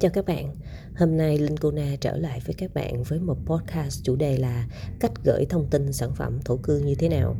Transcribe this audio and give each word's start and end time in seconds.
Chào 0.00 0.10
các 0.14 0.24
bạn, 0.24 0.56
hôm 0.96 1.16
nay 1.16 1.38
Linh 1.38 1.56
Cô 1.56 1.70
Na 1.70 1.96
trở 2.00 2.16
lại 2.16 2.40
với 2.46 2.54
các 2.54 2.74
bạn 2.74 3.02
với 3.02 3.20
một 3.20 3.36
podcast 3.46 4.04
chủ 4.04 4.16
đề 4.16 4.36
là 4.36 4.68
cách 5.00 5.12
gửi 5.24 5.44
thông 5.48 5.66
tin 5.70 5.92
sản 5.92 6.10
phẩm 6.14 6.38
thổ 6.44 6.56
cư 6.56 6.78
như 6.78 6.94
thế 6.94 7.08
nào. 7.08 7.36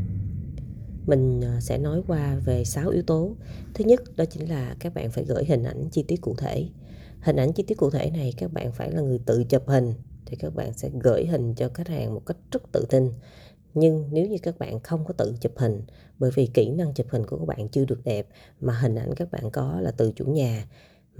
Mình 1.06 1.40
ờ, 1.40 1.60
sẽ 1.60 1.78
nói 1.78 2.02
qua 2.06 2.36
về 2.44 2.64
6 2.64 2.88
yếu 2.88 3.02
tố. 3.02 3.36
Thứ 3.74 3.84
nhất 3.84 4.00
đó 4.16 4.24
chính 4.24 4.50
là 4.50 4.76
các 4.80 4.94
bạn 4.94 5.10
phải 5.10 5.24
gửi 5.24 5.44
hình 5.44 5.62
ảnh 5.62 5.88
chi 5.90 6.02
tiết 6.02 6.20
cụ 6.20 6.34
thể. 6.38 6.68
Hình 7.20 7.36
ảnh 7.36 7.52
chi 7.52 7.62
tiết 7.62 7.78
cụ 7.78 7.90
thể 7.90 8.10
này 8.10 8.34
các 8.36 8.52
bạn 8.52 8.72
phải 8.72 8.90
là 8.90 9.00
người 9.00 9.20
tự 9.26 9.44
chụp 9.44 9.62
hình 9.66 9.94
thì 10.26 10.36
các 10.36 10.54
bạn 10.54 10.72
sẽ 10.72 10.90
gửi 11.02 11.26
hình 11.26 11.54
cho 11.54 11.68
khách 11.74 11.88
hàng 11.88 12.14
một 12.14 12.22
cách 12.26 12.36
rất 12.52 12.72
tự 12.72 12.86
tin. 12.90 13.12
Nhưng 13.74 14.08
nếu 14.12 14.26
như 14.26 14.36
các 14.42 14.58
bạn 14.58 14.80
không 14.80 15.04
có 15.04 15.12
tự 15.12 15.34
chụp 15.40 15.52
hình 15.56 15.82
bởi 16.18 16.30
vì 16.34 16.46
kỹ 16.46 16.70
năng 16.70 16.94
chụp 16.94 17.06
hình 17.10 17.26
của 17.26 17.38
các 17.38 17.46
bạn 17.46 17.68
chưa 17.68 17.84
được 17.84 18.04
đẹp 18.04 18.26
mà 18.60 18.78
hình 18.80 18.94
ảnh 18.94 19.14
các 19.16 19.30
bạn 19.30 19.50
có 19.50 19.80
là 19.80 19.90
từ 19.90 20.12
chủ 20.16 20.24
nhà 20.24 20.66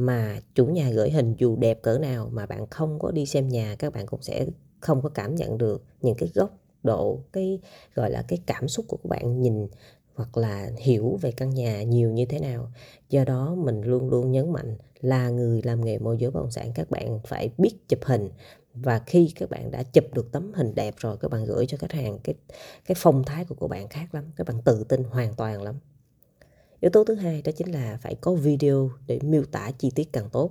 mà 0.01 0.41
chủ 0.55 0.67
nhà 0.67 0.91
gửi 0.91 1.11
hình 1.11 1.35
dù 1.39 1.57
đẹp 1.57 1.83
cỡ 1.83 1.99
nào 1.99 2.29
mà 2.33 2.47
bạn 2.47 2.67
không 2.67 2.99
có 2.99 3.11
đi 3.11 3.27
xem 3.27 3.49
nhà, 3.49 3.77
các 3.79 3.93
bạn 3.93 4.07
cũng 4.07 4.23
sẽ 4.23 4.47
không 4.81 5.03
có 5.03 5.09
cảm 5.09 5.35
nhận 5.35 5.59
được 5.59 5.85
những 6.01 6.15
cái 6.15 6.29
góc 6.35 6.59
độ, 6.83 7.19
cái, 7.33 7.61
gọi 7.95 8.11
là, 8.11 8.25
cái 8.29 8.39
cảm 8.47 8.69
xúc 8.69 8.85
của 8.89 8.97
các 8.97 9.09
bạn 9.09 9.41
nhìn 9.41 9.69
hoặc 10.15 10.37
là 10.37 10.71
hiểu 10.79 11.19
về 11.21 11.33
căn 11.33 11.51
nhà 11.51 11.83
nhiều 11.83 12.11
như 12.11 12.27
thế 12.27 12.39
nào. 12.39 12.73
Do 13.09 13.25
đó 13.25 13.55
mình 13.55 13.83
luôn 13.83 14.11
luôn 14.11 14.33
nhấn 14.33 14.53
mạnh 14.53 14.77
là 15.01 15.29
người 15.31 15.63
làm 15.65 15.85
nghề 15.85 15.99
môi 15.99 16.17
giới 16.19 16.31
bất 16.31 16.41
động 16.41 16.51
sản, 16.51 16.73
các 16.75 16.91
bạn 16.91 17.21
phải 17.27 17.51
biết 17.59 17.73
chụp 17.89 18.01
hình. 18.05 18.29
Và 18.75 18.99
khi 19.07 19.33
các 19.37 19.51
bạn 19.51 19.71
đã 19.71 19.83
chụp 19.83 20.05
được 20.15 20.33
tấm 20.33 20.53
hình 20.55 20.75
đẹp 20.75 20.95
rồi, 20.97 21.17
các 21.21 21.31
bạn 21.31 21.45
gửi 21.45 21.67
cho 21.67 21.79
khách 21.79 21.93
hàng 21.93 22.19
cái 22.25 22.35
cái 22.87 22.95
phong 22.99 23.25
thái 23.25 23.45
của 23.45 23.55
các 23.55 23.67
bạn 23.71 23.89
khác 23.89 24.15
lắm, 24.15 24.25
các 24.37 24.47
bạn 24.47 24.63
tự 24.65 24.85
tin 24.85 25.05
hoàn 25.05 25.35
toàn 25.35 25.63
lắm 25.63 25.75
yếu 26.81 26.91
tố 26.91 27.05
thứ 27.05 27.15
hai 27.15 27.43
đó 27.43 27.53
chính 27.57 27.73
là 27.73 27.99
phải 28.03 28.15
có 28.15 28.35
video 28.35 28.91
để 29.07 29.19
miêu 29.23 29.45
tả 29.45 29.71
chi 29.79 29.91
tiết 29.95 30.13
càng 30.13 30.29
tốt. 30.33 30.51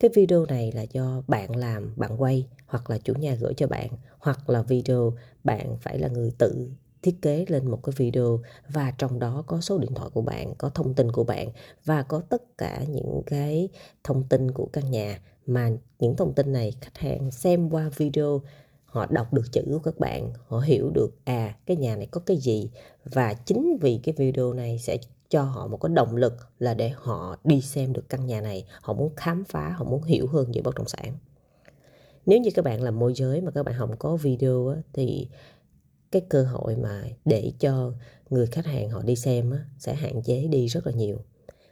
Cái 0.00 0.10
video 0.14 0.46
này 0.46 0.72
là 0.72 0.82
do 0.82 1.22
bạn 1.28 1.56
làm, 1.56 1.92
bạn 1.96 2.22
quay, 2.22 2.46
hoặc 2.66 2.90
là 2.90 2.98
chủ 2.98 3.14
nhà 3.14 3.34
gửi 3.34 3.54
cho 3.54 3.66
bạn, 3.66 3.90
hoặc 4.18 4.50
là 4.50 4.62
video 4.62 5.12
bạn 5.44 5.76
phải 5.80 5.98
là 5.98 6.08
người 6.08 6.32
tự 6.38 6.70
thiết 7.02 7.22
kế 7.22 7.44
lên 7.48 7.70
một 7.70 7.80
cái 7.82 7.92
video, 7.96 8.40
và 8.68 8.90
trong 8.98 9.18
đó 9.18 9.44
có 9.46 9.60
số 9.60 9.78
điện 9.78 9.94
thoại 9.94 10.10
của 10.14 10.22
bạn, 10.22 10.54
có 10.54 10.68
thông 10.68 10.94
tin 10.94 11.12
của 11.12 11.24
bạn, 11.24 11.48
và 11.84 12.02
có 12.02 12.20
tất 12.20 12.58
cả 12.58 12.84
những 12.88 13.22
cái 13.26 13.68
thông 14.04 14.24
tin 14.28 14.50
của 14.50 14.68
căn 14.72 14.90
nhà. 14.90 15.20
Mà 15.46 15.70
những 15.98 16.16
thông 16.16 16.34
tin 16.34 16.52
này, 16.52 16.72
khách 16.80 16.98
hàng 16.98 17.30
xem 17.30 17.70
qua 17.70 17.90
video, 17.96 18.42
họ 18.84 19.06
đọc 19.06 19.32
được 19.32 19.52
chữ 19.52 19.62
của 19.70 19.78
các 19.78 19.98
bạn, 19.98 20.32
họ 20.46 20.58
hiểu 20.58 20.90
được 20.90 21.10
à 21.24 21.56
cái 21.66 21.76
nhà 21.76 21.96
này 21.96 22.06
có 22.10 22.20
cái 22.26 22.36
gì, 22.36 22.70
và 23.04 23.34
chính 23.34 23.78
vì 23.80 24.00
cái 24.02 24.14
video 24.18 24.52
này 24.52 24.78
sẽ 24.78 24.98
cho 25.28 25.42
họ 25.42 25.66
một 25.66 25.76
cái 25.76 25.90
động 25.94 26.16
lực 26.16 26.36
là 26.58 26.74
để 26.74 26.88
họ 26.88 27.36
đi 27.44 27.60
xem 27.60 27.92
được 27.92 28.08
căn 28.08 28.26
nhà 28.26 28.40
này 28.40 28.64
họ 28.80 28.94
muốn 28.94 29.14
khám 29.16 29.44
phá 29.44 29.68
họ 29.68 29.84
muốn 29.84 30.02
hiểu 30.02 30.26
hơn 30.26 30.52
về 30.54 30.62
bất 30.62 30.74
động 30.74 30.88
sản. 30.88 31.18
Nếu 32.26 32.38
như 32.38 32.50
các 32.54 32.64
bạn 32.64 32.82
làm 32.82 32.98
môi 32.98 33.14
giới 33.14 33.40
mà 33.40 33.50
các 33.50 33.62
bạn 33.62 33.74
không 33.78 33.96
có 33.98 34.16
video 34.16 34.68
á, 34.68 34.76
thì 34.92 35.28
cái 36.10 36.22
cơ 36.28 36.42
hội 36.42 36.76
mà 36.76 37.04
để 37.24 37.52
cho 37.58 37.92
người 38.30 38.46
khách 38.46 38.66
hàng 38.66 38.90
họ 38.90 39.02
đi 39.02 39.16
xem 39.16 39.50
á, 39.50 39.58
sẽ 39.78 39.94
hạn 39.94 40.22
chế 40.22 40.46
đi 40.46 40.66
rất 40.66 40.86
là 40.86 40.92
nhiều. 40.92 41.18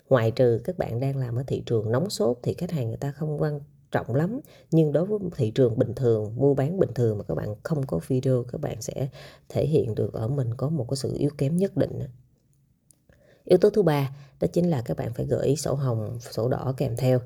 Ngoại 0.09 0.31
trừ 0.31 0.61
các 0.65 0.79
bạn 0.79 1.01
đang 1.01 1.17
làm 1.17 1.37
ở 1.37 1.45
thị 1.47 1.63
trường 1.67 1.93
nóng 1.93 2.11
sốt 2.11 2.39
thì 2.43 2.55
khách 2.55 2.71
hàng 2.71 2.89
người 2.89 2.97
ta 2.97 3.13
không 3.13 3.43
quan 3.43 3.61
trọng 3.95 4.15
lắm 4.15 4.41
nhưng 4.71 4.93
đối 4.93 5.07
với 5.07 5.19
thị 5.37 5.51
trường 5.51 5.79
bình 5.79 5.95
thường 5.95 6.33
mua 6.37 6.55
bán 6.55 6.79
bình 6.79 6.91
thường 6.95 7.19
mà 7.19 7.25
các 7.25 7.35
bạn 7.35 7.55
không 7.63 7.87
có 7.87 8.01
video 8.09 8.45
các 8.53 8.61
bạn 8.61 8.83
sẽ 8.83 9.09
thể 9.49 9.67
hiện 9.67 9.95
được 9.95 10.13
ở 10.13 10.29
mình 10.29 10.55
có 10.55 10.69
một 10.69 10.87
cái 10.91 10.97
sự 10.97 11.15
yếu 11.19 11.31
kém 11.39 11.57
nhất 11.57 11.77
định 11.77 11.99
yếu 13.45 13.59
tố 13.59 13.71
thứ 13.71 13.83
ba 13.83 14.11
đó 14.41 14.47
chính 14.53 14.71
là 14.71 14.83
các 14.85 14.97
bạn 14.97 15.13
phải 15.15 15.27
gửi 15.27 15.57
sổ 15.57 15.75
hồng 15.75 16.19
sổ 16.21 16.49
đỏ 16.49 16.75
kèm 16.77 16.97
theo. 16.97 17.21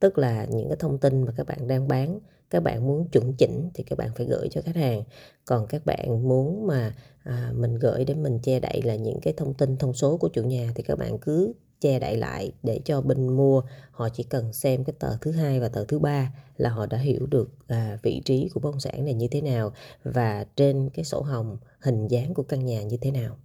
Tức 0.00 0.18
là 0.18 0.46
những 0.50 0.68
cái 0.68 0.76
thông 0.76 0.98
tin 0.98 1.22
mà 1.22 1.32
các 1.36 1.46
bạn 1.46 1.68
đang 1.68 1.88
bán 1.88 2.20
các 2.50 2.62
bạn 2.62 2.86
muốn 2.86 3.08
chuẩn 3.08 3.32
chỉnh 3.32 3.70
thì 3.74 3.84
các 3.84 3.98
bạn 3.98 4.10
phải 4.16 4.26
gửi 4.26 4.48
cho 4.50 4.62
khách 4.62 4.76
hàng. 4.76 5.02
Còn 5.44 5.66
các 5.66 5.86
bạn 5.86 6.28
muốn 6.28 6.66
mà 6.66 6.94
à, 7.22 7.52
mình 7.54 7.74
gửi 7.74 8.04
để 8.04 8.14
mình 8.14 8.38
che 8.42 8.60
đậy 8.60 8.82
là 8.82 8.94
những 8.96 9.20
cái 9.22 9.34
thông 9.36 9.54
tin 9.54 9.76
thông 9.76 9.92
số 9.92 10.16
của 10.16 10.28
chủ 10.28 10.42
nhà 10.42 10.72
thì 10.74 10.82
các 10.82 10.98
bạn 10.98 11.18
cứ 11.18 11.52
che 11.80 11.98
đậy 11.98 12.16
lại 12.16 12.52
để 12.62 12.80
cho 12.84 13.00
bên 13.00 13.36
mua. 13.36 13.62
Họ 13.90 14.08
chỉ 14.08 14.22
cần 14.22 14.52
xem 14.52 14.84
cái 14.84 14.94
tờ 14.98 15.16
thứ 15.20 15.30
hai 15.30 15.60
và 15.60 15.68
tờ 15.68 15.84
thứ 15.84 15.98
ba 15.98 16.32
là 16.56 16.70
họ 16.70 16.86
đã 16.86 16.98
hiểu 16.98 17.26
được 17.26 17.50
à, 17.66 17.98
vị 18.02 18.22
trí 18.24 18.48
của 18.54 18.60
bất 18.60 18.70
động 18.70 18.80
sản 18.80 19.04
này 19.04 19.14
như 19.14 19.28
thế 19.30 19.40
nào 19.40 19.72
và 20.04 20.46
trên 20.56 20.90
cái 20.94 21.04
sổ 21.04 21.20
hồng 21.20 21.58
hình 21.80 22.08
dáng 22.08 22.34
của 22.34 22.42
căn 22.42 22.64
nhà 22.64 22.82
như 22.82 22.96
thế 22.96 23.10
nào 23.10 23.36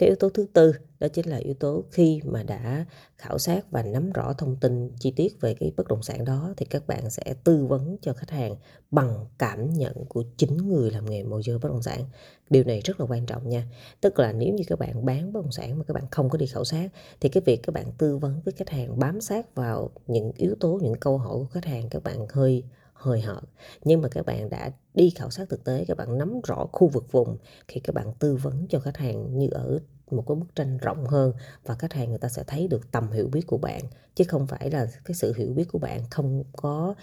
cái 0.00 0.08
yếu 0.08 0.16
tố 0.16 0.28
thứ 0.28 0.46
tư 0.52 0.72
đó 1.00 1.08
chính 1.08 1.28
là 1.28 1.36
yếu 1.36 1.54
tố 1.54 1.84
khi 1.90 2.20
mà 2.24 2.42
đã 2.42 2.84
khảo 3.18 3.38
sát 3.38 3.70
và 3.70 3.82
nắm 3.82 4.12
rõ 4.12 4.32
thông 4.32 4.56
tin 4.56 4.90
chi 4.98 5.10
tiết 5.10 5.40
về 5.40 5.54
cái 5.54 5.72
bất 5.76 5.88
động 5.88 6.02
sản 6.02 6.24
đó 6.24 6.54
thì 6.56 6.66
các 6.66 6.86
bạn 6.86 7.10
sẽ 7.10 7.34
tư 7.44 7.66
vấn 7.66 7.96
cho 8.02 8.12
khách 8.12 8.30
hàng 8.30 8.56
bằng 8.90 9.26
cảm 9.38 9.70
nhận 9.70 10.04
của 10.08 10.24
chính 10.36 10.56
người 10.56 10.90
làm 10.90 11.10
nghề 11.10 11.22
môi 11.22 11.42
giới 11.42 11.58
bất 11.58 11.68
động 11.68 11.82
sản. 11.82 12.04
Điều 12.50 12.64
này 12.64 12.80
rất 12.84 13.00
là 13.00 13.06
quan 13.08 13.26
trọng 13.26 13.48
nha. 13.48 13.66
Tức 14.00 14.18
là 14.18 14.32
nếu 14.32 14.54
như 14.54 14.64
các 14.66 14.78
bạn 14.78 15.04
bán 15.04 15.32
bất 15.32 15.40
động 15.42 15.52
sản 15.52 15.78
mà 15.78 15.84
các 15.84 15.94
bạn 15.94 16.04
không 16.10 16.30
có 16.30 16.38
đi 16.38 16.46
khảo 16.46 16.64
sát 16.64 16.88
thì 17.20 17.28
cái 17.28 17.42
việc 17.46 17.62
các 17.62 17.74
bạn 17.74 17.92
tư 17.98 18.18
vấn 18.18 18.40
với 18.44 18.54
khách 18.56 18.70
hàng 18.70 18.98
bám 18.98 19.20
sát 19.20 19.54
vào 19.54 19.90
những 20.06 20.32
yếu 20.36 20.54
tố, 20.60 20.78
những 20.82 20.94
câu 21.00 21.18
hỏi 21.18 21.34
của 21.38 21.48
khách 21.50 21.64
hàng 21.64 21.88
các 21.88 22.02
bạn 22.02 22.26
hơi 22.32 22.64
hơi 23.00 23.20
hợt. 23.20 23.42
Nhưng 23.84 24.02
mà 24.02 24.08
các 24.08 24.26
bạn 24.26 24.50
đã 24.50 24.70
đi 24.94 25.10
khảo 25.10 25.30
sát 25.30 25.48
thực 25.48 25.64
tế, 25.64 25.84
các 25.88 25.96
bạn 25.96 26.18
nắm 26.18 26.40
rõ 26.44 26.66
khu 26.72 26.88
vực 26.88 27.12
vùng 27.12 27.36
khi 27.68 27.80
các 27.80 27.94
bạn 27.94 28.12
tư 28.18 28.36
vấn 28.36 28.66
cho 28.68 28.80
khách 28.80 28.96
hàng 28.96 29.38
như 29.38 29.48
ở 29.50 29.78
một 30.10 30.24
cái 30.28 30.34
bức 30.34 30.54
tranh 30.54 30.78
rộng 30.78 31.06
hơn 31.06 31.32
và 31.64 31.74
khách 31.74 31.92
hàng 31.92 32.08
người 32.08 32.18
ta 32.18 32.28
sẽ 32.28 32.44
thấy 32.46 32.68
được 32.68 32.92
tầm 32.92 33.12
hiểu 33.12 33.28
biết 33.32 33.46
của 33.46 33.58
bạn. 33.58 33.82
Chứ 34.14 34.24
không 34.28 34.46
phải 34.46 34.70
là 34.70 34.86
cái 35.04 35.14
sự 35.14 35.34
hiểu 35.36 35.52
biết 35.52 35.64
của 35.72 35.78
bạn 35.78 36.00
không 36.10 36.44
có 36.56 36.94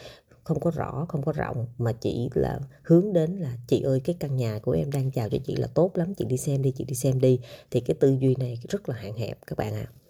không 0.44 0.60
có 0.60 0.72
rõ, 0.76 1.06
không 1.10 1.22
có 1.22 1.32
rộng, 1.32 1.68
mà 1.78 1.92
chỉ 1.92 2.30
là 2.34 2.60
hướng 2.84 3.14
đến 3.14 3.38
là, 3.38 3.58
chị 3.68 3.82
ơi, 3.82 4.00
cái 4.04 4.16
căn 4.20 4.36
nhà 4.36 4.60
của 4.60 4.72
em 4.72 4.92
đang 4.92 5.12
chào 5.12 5.30
cho 5.30 5.38
chị 5.46 5.56
là 5.56 5.68
tốt 5.68 5.92
lắm, 5.98 6.14
chị 6.16 6.26
đi 6.26 6.38
xem 6.38 6.62
đi, 6.62 6.72
chị 6.72 6.84
đi 6.84 6.96
xem 6.96 7.20
đi. 7.20 7.40
Thì 7.72 7.80
cái 7.80 7.96
tư 8.00 8.18
duy 8.20 8.36
này 8.40 8.60
rất 8.70 8.90
là 8.90 8.96
hạn 8.96 9.14
hẹp 9.14 9.38
các 9.48 9.58
bạn 9.58 9.74
ạ. 9.74 9.88
à. 9.90 10.07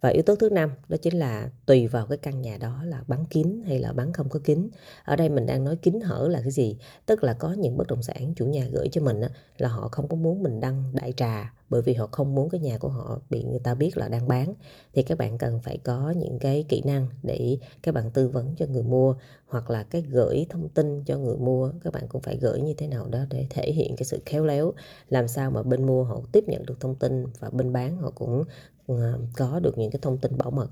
Và 0.00 0.08
yếu 0.08 0.22
tố 0.22 0.36
thứ 0.36 0.48
năm, 0.50 0.70
đó 0.88 0.96
chính 1.02 1.18
là 1.18 1.50
tùy 1.66 1.86
vào 1.86 2.06
cái 2.06 2.18
căn 2.18 2.42
nhà 2.42 2.56
đó 2.60 2.82
là 2.84 3.04
bán 3.08 3.24
kín 3.30 3.62
hay 3.66 3.78
là 3.78 3.92
bán 3.92 4.12
không 4.12 4.28
có 4.28 4.40
kín. 4.44 4.68
Ở 5.04 5.16
đây 5.16 5.28
mình 5.28 5.46
đang 5.46 5.64
nói 5.64 5.76
kín 5.76 6.00
hở 6.00 6.28
là 6.30 6.40
cái 6.40 6.50
gì? 6.50 6.76
Tức 7.06 7.24
là 7.24 7.32
có 7.32 7.52
những 7.52 7.76
bất 7.76 7.86
động 7.86 8.02
sản 8.02 8.34
chủ 8.36 8.46
nhà 8.46 8.66
gửi 8.72 8.88
cho 8.92 9.00
mình 9.00 9.20
là 9.58 9.68
họ 9.68 9.88
không 9.88 10.08
có 10.08 10.16
muốn 10.16 10.42
mình 10.42 10.60
đăng 10.60 10.94
đại 10.94 11.12
trà 11.12 11.54
bởi 11.70 11.82
vì 11.82 11.94
họ 11.94 12.08
không 12.12 12.34
muốn 12.34 12.50
cái 12.50 12.60
nhà 12.60 12.78
của 12.78 12.88
họ 12.88 13.20
bị 13.30 13.42
người 13.42 13.58
ta 13.58 13.74
biết 13.74 13.98
là 13.98 14.08
đang 14.08 14.28
bán. 14.28 14.54
Thì 14.92 15.02
các 15.02 15.18
bạn 15.18 15.38
cần 15.38 15.60
phải 15.60 15.78
có 15.78 16.14
những 16.16 16.38
cái 16.38 16.64
kỹ 16.68 16.82
năng 16.84 17.06
để 17.22 17.58
các 17.82 17.94
bạn 17.94 18.10
tư 18.10 18.28
vấn 18.28 18.54
cho 18.56 18.66
người 18.66 18.82
mua, 18.82 19.14
hoặc 19.46 19.70
là 19.70 19.82
cái 19.82 20.02
gửi 20.02 20.46
thông 20.48 20.68
tin 20.68 21.04
cho 21.04 21.18
người 21.18 21.36
mua. 21.36 21.72
Các 21.84 21.92
bạn 21.92 22.08
cũng 22.08 22.22
phải 22.22 22.36
gửi 22.36 22.60
như 22.60 22.74
thế 22.74 22.86
nào 22.86 23.08
đó 23.08 23.18
để 23.30 23.46
thể 23.50 23.72
hiện 23.72 23.96
cái 23.96 24.04
sự 24.04 24.22
khéo 24.26 24.44
léo, 24.44 24.72
làm 25.08 25.28
sao 25.28 25.50
mà 25.50 25.62
bên 25.62 25.86
mua 25.86 26.04
họ 26.04 26.20
tiếp 26.32 26.44
nhận 26.48 26.66
được 26.66 26.80
thông 26.80 26.94
tin 26.94 27.24
và 27.38 27.50
bên 27.50 27.72
bán 27.72 27.96
họ 27.96 28.10
cũng 28.14 28.44
ờ, 28.86 29.20
có 29.36 29.60
được 29.60 29.78
những 29.78 29.90
cái 29.90 30.00
thông 30.02 30.18
tin 30.18 30.38
bảo 30.38 30.50
mật. 30.50 30.68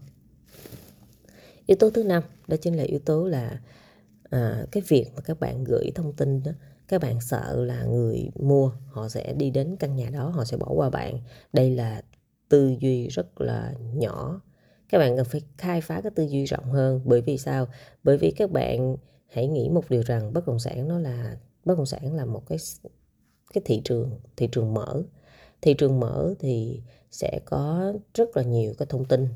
Yếu 1.66 1.76
tố 1.76 1.90
thứ 1.90 2.02
năm, 2.02 2.22
đó 2.48 2.56
chính 2.60 2.76
là 2.76 2.82
yếu 2.82 2.98
tố 2.98 3.26
là 3.26 3.60
à, 4.30 4.66
cái 4.72 4.82
việc 4.88 5.06
mà 5.14 5.20
các 5.20 5.40
bạn 5.40 5.64
gửi 5.64 5.90
thông 5.94 6.12
tin 6.12 6.42
đó 6.42 6.52
các 6.88 7.00
bạn 7.00 7.20
sợ 7.20 7.64
là 7.64 7.84
người 7.84 8.30
mua 8.34 8.72
họ 8.86 9.08
sẽ 9.08 9.32
đi 9.32 9.50
đến 9.50 9.76
căn 9.76 9.96
nhà 9.96 10.10
đó 10.10 10.28
họ 10.28 10.44
sẽ 10.44 10.56
bỏ 10.56 10.66
qua 10.74 10.90
bạn. 10.90 11.18
Đây 11.52 11.70
là 11.70 12.02
tư 12.48 12.74
duy 12.80 13.08
rất 13.08 13.40
là 13.40 13.74
nhỏ. 13.94 14.40
Các 14.88 14.98
bạn 14.98 15.16
cần 15.16 15.24
phải 15.24 15.42
khai 15.58 15.80
phá 15.80 16.00
cái 16.00 16.12
tư 16.14 16.24
duy 16.24 16.44
rộng 16.44 16.64
hơn. 16.64 17.00
Bởi 17.04 17.20
vì 17.20 17.38
sao? 17.38 17.68
Bởi 18.04 18.18
vì 18.18 18.30
các 18.30 18.50
bạn 18.50 18.96
hãy 19.26 19.46
nghĩ 19.46 19.68
một 19.68 19.84
điều 19.88 20.02
rằng 20.02 20.32
bất 20.32 20.46
động 20.46 20.58
sản 20.58 20.88
nó 20.88 20.98
là 20.98 21.36
bất 21.64 21.76
động 21.76 21.86
sản 21.86 22.14
là 22.14 22.24
một 22.24 22.42
cái 22.46 22.58
cái 23.54 23.62
thị 23.64 23.80
trường 23.84 24.20
thị 24.36 24.48
trường 24.52 24.74
mở. 24.74 25.02
Thị 25.62 25.74
trường 25.74 26.00
mở 26.00 26.34
thì 26.38 26.82
sẽ 27.10 27.40
có 27.44 27.92
rất 28.14 28.36
là 28.36 28.42
nhiều 28.42 28.74
cái 28.78 28.86
thông 28.86 29.04
tin. 29.04 29.28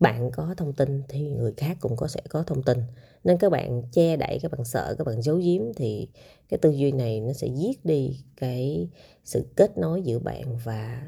Bạn 0.00 0.30
có 0.30 0.54
thông 0.56 0.72
tin 0.72 1.02
thì 1.08 1.30
người 1.30 1.52
khác 1.56 1.76
cũng 1.80 1.96
có 1.96 2.08
sẽ 2.08 2.20
có 2.28 2.42
thông 2.42 2.62
tin 2.62 2.78
nên 3.24 3.38
các 3.38 3.50
bạn 3.50 3.82
che 3.92 4.16
đậy, 4.16 4.38
các 4.42 4.50
bạn 4.50 4.64
sợ, 4.64 4.94
các 4.98 5.06
bạn 5.06 5.22
giấu 5.22 5.36
giếm 5.36 5.62
thì 5.76 6.08
cái 6.48 6.58
tư 6.58 6.70
duy 6.70 6.92
này 6.92 7.20
nó 7.20 7.32
sẽ 7.32 7.46
giết 7.46 7.84
đi 7.84 8.20
cái 8.36 8.88
sự 9.24 9.46
kết 9.56 9.78
nối 9.78 10.02
giữa 10.02 10.18
bạn 10.18 10.56
và 10.64 11.02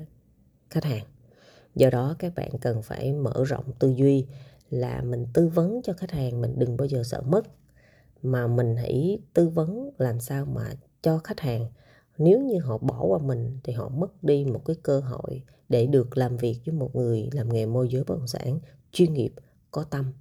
khách 0.71 0.85
hàng. 0.85 1.05
Do 1.75 1.91
đó 1.91 2.17
các 2.19 2.35
bạn 2.35 2.51
cần 2.61 2.83
phải 2.83 3.13
mở 3.13 3.45
rộng 3.47 3.65
tư 3.79 3.89
duy 3.97 4.27
là 4.71 5.03
mình 5.03 5.27
tư 5.35 5.49
vấn 5.49 5.81
cho 5.83 5.93
khách 5.93 6.11
hàng, 6.11 6.41
mình 6.41 6.59
đừng 6.59 6.77
bao 6.77 6.89
giờ 6.89 7.03
sợ 7.03 7.23
mất. 7.23 7.47
Mà 8.23 8.47
mình 8.47 8.77
hãy 8.77 9.19
tư 9.35 9.49
vấn 9.49 9.91
làm 9.99 10.21
sao 10.21 10.45
mà 10.45 10.75
cho 11.03 11.19
khách 11.19 11.41
hàng, 11.41 11.67
nếu 12.19 12.41
như 12.41 12.59
họ 12.59 12.79
bỏ 12.79 13.05
qua 13.05 13.19
mình 13.19 13.59
thì 13.65 13.73
họ 13.73 13.89
mất 13.89 14.25
đi 14.25 14.45
một 14.45 14.61
cái 14.65 14.77
cơ 14.83 15.01
hội 15.01 15.43
để 15.69 15.87
được 15.87 16.17
làm 16.17 16.37
việc 16.37 16.61
với 16.67 16.75
một 16.75 16.97
người 16.97 17.29
làm 17.33 17.53
nghề 17.53 17.67
môi 17.67 17.89
giới 17.89 18.05
bất 18.05 18.19
động 18.19 18.27
sản 18.27 18.59
chuyên 18.93 19.15
nghiệp, 19.15 19.33
có 19.71 19.85
tâm 19.85 20.13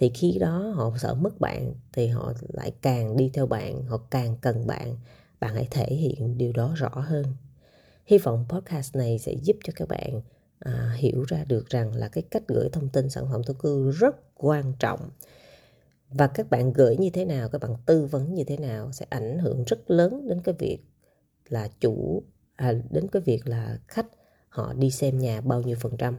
thì 0.00 0.10
khi 0.14 0.38
đó 0.38 0.72
họ 0.74 0.92
sợ 0.98 1.14
mất 1.14 1.40
bạn 1.40 1.74
thì 1.92 2.06
họ 2.06 2.32
lại 2.48 2.72
càng 2.82 3.16
đi 3.16 3.30
theo 3.34 3.46
bạn 3.46 3.84
họ 3.84 3.98
càng 4.10 4.36
cần 4.40 4.66
bạn. 4.66 4.96
Bạn 5.40 5.54
hãy 5.54 5.68
thể 5.70 5.86
hiện 5.86 6.38
điều 6.38 6.52
đó 6.52 6.74
rõ 6.76 6.88
hơn. 6.88 7.24
Hy 8.06 8.18
vọng 8.18 8.44
podcast 8.48 8.96
này 8.96 9.18
sẽ 9.18 9.32
giúp 9.32 9.56
cho 9.64 9.72
các 9.76 9.88
bạn 9.88 10.20
à, 10.58 10.94
hiểu 10.96 11.24
ra 11.28 11.44
được 11.44 11.68
rằng 11.68 11.94
là 11.94 12.08
cái 12.08 12.22
cách 12.30 12.42
gửi 12.48 12.68
thông 12.72 12.88
tin 12.88 13.10
sản 13.10 13.26
phẩm 13.32 13.42
thổ 13.42 13.54
cư 13.54 13.90
rất 13.90 14.34
quan 14.34 14.72
trọng. 14.78 15.10
Và 16.10 16.26
các 16.26 16.50
bạn 16.50 16.72
gửi 16.72 16.96
như 16.96 17.10
thế 17.10 17.24
nào 17.24 17.48
các 17.48 17.60
bạn 17.60 17.76
tư 17.86 18.06
vấn 18.06 18.34
như 18.34 18.44
thế 18.44 18.56
nào 18.56 18.92
sẽ 18.92 19.06
ảnh 19.08 19.38
hưởng 19.38 19.64
rất 19.64 19.90
lớn 19.90 20.28
đến 20.28 20.40
cái 20.44 20.54
việc 20.58 20.78
là 21.48 21.68
chủ 21.80 22.22
à, 22.56 22.72
đến 22.90 23.08
cái 23.08 23.22
việc 23.22 23.46
là 23.46 23.78
khách 23.88 24.06
họ 24.48 24.72
đi 24.72 24.90
xem 24.90 25.18
nhà 25.18 25.40
bao 25.40 25.62
nhiêu 25.62 25.76
phần 25.80 25.96
trăm 25.96 26.16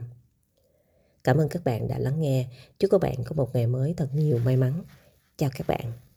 cảm 1.24 1.36
ơn 1.38 1.48
các 1.48 1.64
bạn 1.64 1.88
đã 1.88 1.98
lắng 1.98 2.20
nghe. 2.20 2.46
Chúc 2.78 2.90
các 2.90 3.00
bạn 3.00 3.14
có 3.24 3.32
một 3.36 3.54
ngày 3.54 3.66
mới 3.66 3.94
thật 3.96 4.08
nhiều 4.14 4.38
may 4.44 4.56
mắn. 4.56 4.82
Chào 5.36 5.50
các 5.54 5.66
bạn. 5.66 6.11